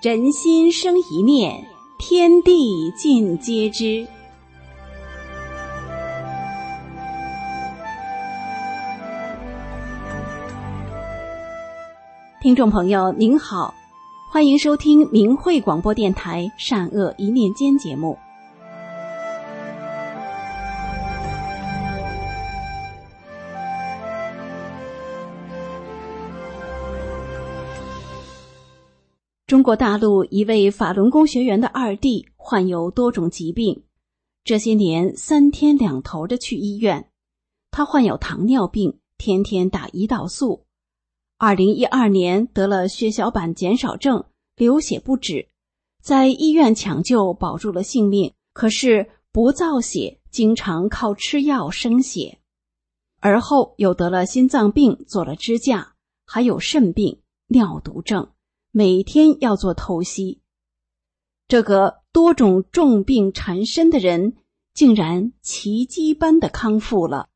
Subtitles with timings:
[0.00, 1.62] 人心生一念，
[1.98, 4.06] 天地尽皆知。
[12.40, 13.74] 听众朋友您好，
[14.32, 18.16] 欢迎收听明慧广播电台《善恶一念间》节目。
[29.48, 33.82] 中国大陆一位法轮功学员的二弟患有多种疾病，
[34.44, 37.08] 这些年三天两头的去医院。
[37.70, 40.66] 他患有糖尿病，天天打胰岛素。
[41.38, 44.22] 二零一二年得了血小板减少症，
[44.54, 45.48] 流血不止，
[46.02, 52.38] 在医院抢救保住了性命，可是不造血，经常靠吃药生血。
[53.20, 55.94] 而后又得了心脏病，做了支架，
[56.26, 58.28] 还有肾病、尿毒症。
[58.70, 60.40] 每天要做透析，
[61.48, 64.34] 这个多种重病缠身的人
[64.74, 67.28] 竟然奇迹般的康复了。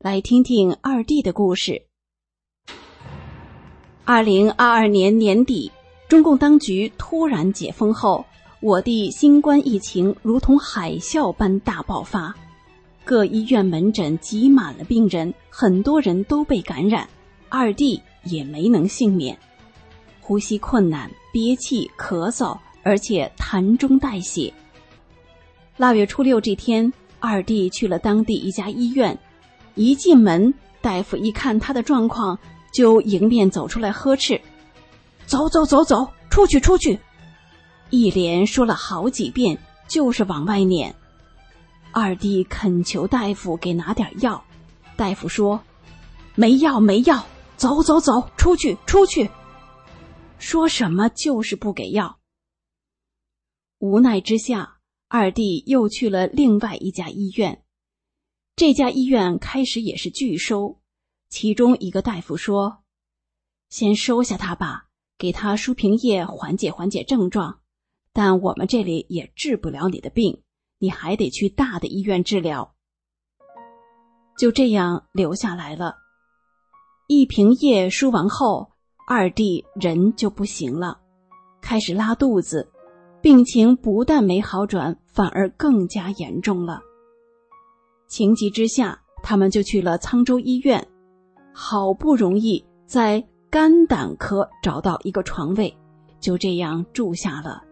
[0.00, 1.86] 来听听二弟的故事。
[4.04, 5.70] 二零二二年年底，
[6.08, 8.26] 中共当局突然解封后，
[8.60, 12.34] 我地新冠疫情如同海啸般大爆发，
[13.04, 17.08] 各医院门诊挤满了病人，很多人都被感染，
[17.48, 19.38] 二弟也没能幸免。
[20.26, 24.52] 呼吸困难、憋气、咳嗽，而且痰中带血。
[25.76, 29.16] 腊月初六这天，二弟去了当地一家医院，
[29.76, 32.36] 一进门，大夫一看他的状况，
[32.72, 34.40] 就迎面走出来呵斥
[35.26, 36.98] ：“走走走走，出去出去！”
[37.90, 40.92] 一连说了好几遍，就是往外撵。
[41.92, 44.42] 二弟恳求大夫给拿点药，
[44.96, 45.60] 大夫说
[46.34, 47.24] ：“没药没药，
[47.56, 49.30] 走走走，出去出去。”
[50.38, 52.20] 说什么就是不给药。
[53.78, 54.78] 无奈之下，
[55.08, 57.64] 二弟又去了另外一家医院。
[58.54, 60.80] 这家医院开始也是拒收，
[61.28, 62.84] 其中一个大夫说
[63.68, 64.88] ：“先收下他吧，
[65.18, 67.60] 给他输平液缓解缓解症状。
[68.12, 70.42] 但我们这里也治不了你的病，
[70.78, 72.74] 你还得去大的医院治疗。”
[74.38, 75.96] 就这样留下来了。
[77.08, 78.75] 一瓶液输完后。
[79.08, 80.98] 二弟人就不行了，
[81.60, 82.68] 开始拉肚子，
[83.22, 86.80] 病情不但没好转，反而更加严重了。
[88.08, 90.84] 情急之下，他们就去了沧州医院，
[91.52, 95.72] 好不容易在肝胆科找到一个床位，
[96.18, 97.62] 就这样住下了。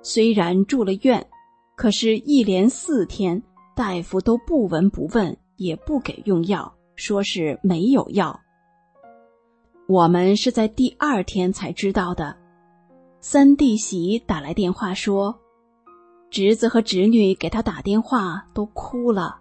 [0.00, 1.26] 虽然住了院，
[1.74, 3.42] 可是，一连四天，
[3.74, 8.40] 大夫都不闻不问，也不给用药，说是没有药。
[9.88, 12.36] 我们是在第二天才知道的。
[13.20, 15.38] 三弟媳打来电话说，
[16.28, 19.38] 侄子和侄女给他打电话都哭了，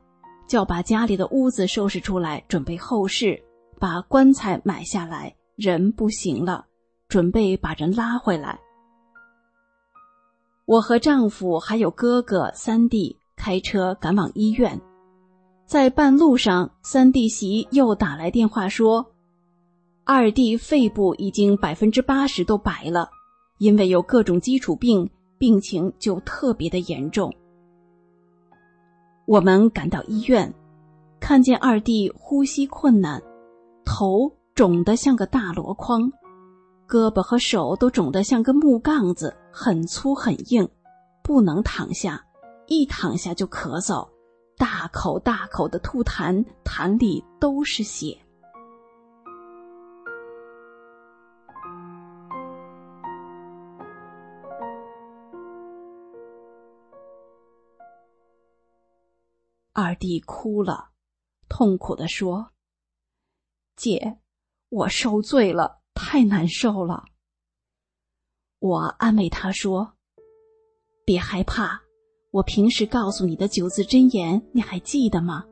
[0.48, 3.42] 叫把家里的屋子收拾出来，准备后事，
[3.80, 5.36] 把棺材买下来。
[5.56, 6.66] 人不行了，
[7.08, 8.60] 准备把人拉回来。
[10.66, 14.80] 我和丈夫还有哥哥三弟开车赶往医院，
[15.66, 19.15] 在半路上，三弟媳又打来电话说。
[20.08, 23.10] 二弟肺部已经百分之八十都白了，
[23.58, 27.34] 因为有各种基础病，病情就特别的严重。
[29.26, 30.54] 我们赶到医院，
[31.20, 33.20] 看见二弟呼吸困难，
[33.84, 36.04] 头肿得像个大箩筐，
[36.88, 40.70] 胳膊和手都肿得像个木杠子，很粗很硬，
[41.24, 42.24] 不能躺下，
[42.68, 44.08] 一躺下就咳嗽，
[44.56, 48.16] 大口大口的吐痰，痰里都是血。
[59.78, 60.92] 二弟哭了，
[61.50, 62.54] 痛苦的说
[63.76, 64.20] ：“姐，
[64.70, 67.04] 我受罪了，太难受了。”
[68.60, 69.96] 我安慰他说
[71.04, 71.82] ：“别害怕，
[72.32, 75.44] 我平时告诉你的九字真言，你还记得吗？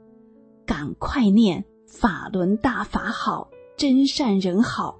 [0.65, 4.97] 赶快念法轮大法好，真善人好，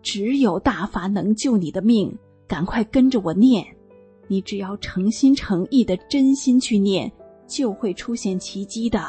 [0.00, 2.16] 只有大法能救你的命，
[2.46, 3.66] 赶快跟着我念。
[4.28, 7.10] 你只要诚心诚意的真心去念。”
[7.50, 9.02] 就会出现奇迹的。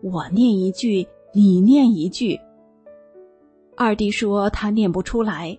[0.00, 2.38] 我念一句，你念一句。
[3.76, 5.58] 二弟说他念不出来，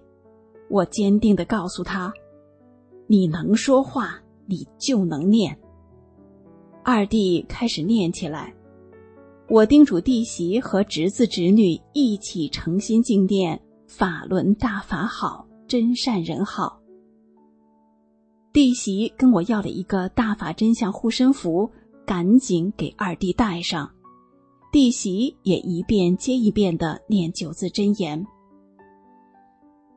[0.69, 2.13] 我坚定的告诉他
[3.07, 5.55] ：“你能说话，你就能念。”
[6.81, 8.53] 二弟开始念起来
[9.49, 16.79] ：“我叮嘱弟媳和侄子侄女一起诚心敬念法轮大法好，真善人好。
[18.53, 21.69] 弟媳跟我要了一个大法真相护身符，
[22.05, 23.89] 赶紧给二弟戴上。
[24.71, 28.25] 弟媳也一遍接一遍的念九字真言。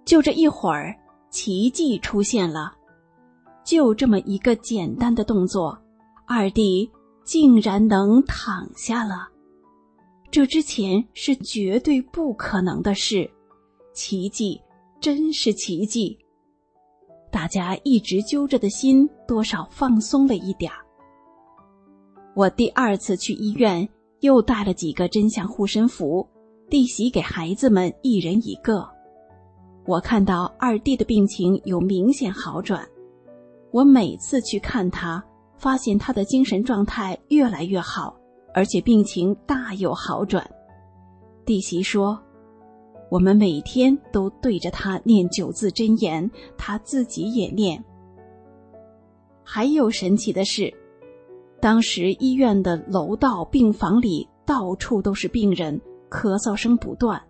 [0.05, 0.97] 就这一会儿，
[1.31, 2.73] 奇迹出现了，
[3.65, 5.77] 就这么一个简单的动作，
[6.27, 6.91] 二弟
[7.25, 9.29] 竟然能躺下了。
[10.31, 13.29] 这之前是绝对不可能的事，
[13.93, 14.61] 奇迹，
[15.01, 16.17] 真是奇迹！
[17.31, 20.79] 大家一直揪着的心多少放松了一点儿。
[22.39, 23.89] 我第二次去医院，
[24.21, 26.25] 又带了几个真相护身符，
[26.71, 28.89] 弟媳给孩子们一人一个。
[29.85, 32.89] 我看到二弟的病情有明显好转，
[33.73, 35.21] 我每次去看他，
[35.57, 38.17] 发现他的精神状态越来越好。
[38.55, 40.49] 而且病情大有好转，
[41.45, 42.17] 弟媳说
[43.11, 47.85] ：“我们每天都对着他念九字真言，他自己也念。”
[49.43, 50.73] 还有神奇的是，
[51.61, 57.21] 当时医院的楼道病房里到处都是病人，咳嗽声不断。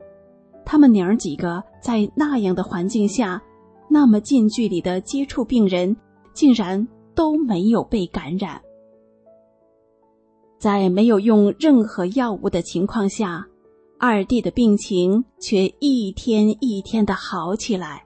[0.65, 3.43] 他们娘儿几个在那样的环境下，
[3.89, 5.97] 那么近距离的接触病人，
[6.35, 8.61] 竟然都没有被感染。
[10.59, 13.47] 在没有用任何药物的情况下，
[13.99, 18.03] 二弟的病情却一天一天的好起来。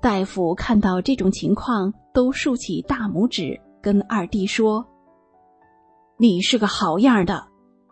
[0.00, 4.86] 大夫看到这种情况，都竖起大拇指，跟二弟说
[6.18, 7.46] ：“你是个好样的，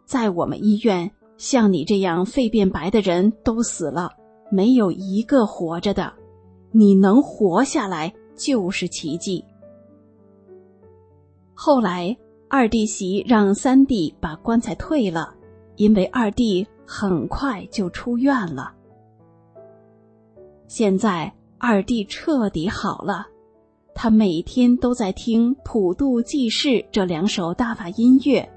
[0.04, 4.12] 在我们医院，像你这样肺变白的人都死了，
[4.50, 6.12] 没有一个活着的，
[6.70, 9.44] 你能活下来就是奇迹。”
[11.54, 12.16] 后来。
[12.50, 15.34] 二弟媳让三弟把棺材退了，
[15.76, 18.72] 因为二弟很快就出院了。
[20.66, 23.26] 现在二弟彻底好了，
[24.00, 28.48] 他每天都在听《普度济世》这两首大法音乐，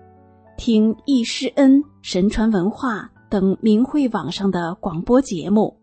[0.55, 5.75] 听易师恩、神传文化等明慧网上的广播节目。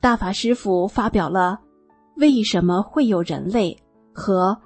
[0.00, 1.60] 大法师傅发表了
[2.22, 3.76] 《为什么会有人类》
[4.18, 4.56] 和。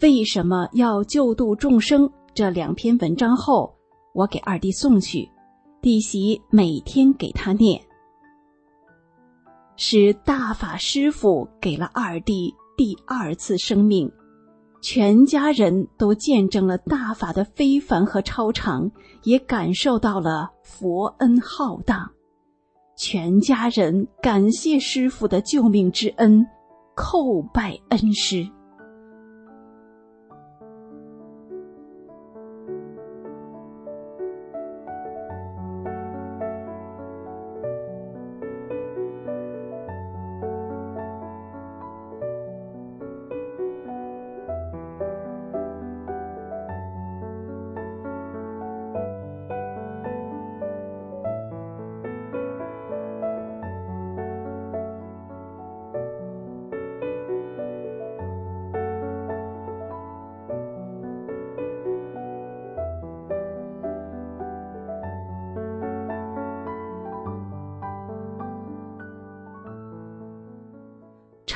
[0.00, 2.10] 为什么要救度众生？
[2.34, 3.72] 这两篇文章后，
[4.14, 5.28] 我给二弟送去，
[5.80, 7.80] 弟媳每天给他念。
[9.76, 14.08] 是大法师父给了二弟第二次生命，
[14.80, 18.88] 全家人都见证了大法的非凡和超常，
[19.24, 22.08] 也感受到了佛恩浩荡。
[22.96, 26.46] 全家人感谢师傅的救命之恩，
[26.94, 28.48] 叩拜恩师。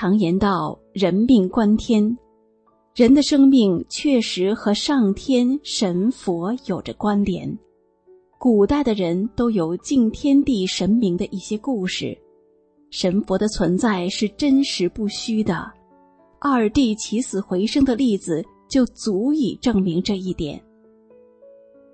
[0.03, 2.19] 常言道：“人命关天，
[2.93, 7.57] 人的生命确实和上天神佛有着关联。
[8.37, 12.19] 古代的人都有敬天地神明的一些故事，
[12.91, 15.73] 神佛的存在是真实不虚的。
[16.41, 20.61] 二弟起死回生的例子就足以证明这一点。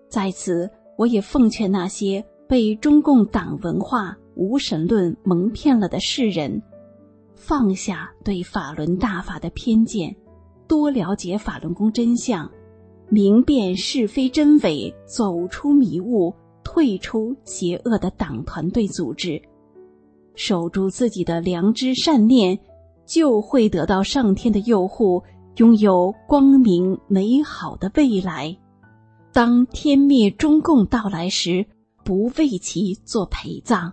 [0.08, 6.58] 在此，我也奉劝那些被中共党文化、无神论蒙骗了的世人。”
[7.38, 10.14] 放下对法轮大法的偏见，
[10.66, 12.50] 多了解法轮功真相，
[13.08, 19.40] 明辨是非真伪，走出迷雾，退出邪恶的党团队组织，
[20.34, 22.58] 守住自己的良知善念，
[23.06, 25.22] 就会得到上天的佑护，
[25.56, 28.54] 拥有光明美好的未来。
[29.32, 31.64] 当天灭中共到来时，
[32.04, 33.92] 不为其做陪葬。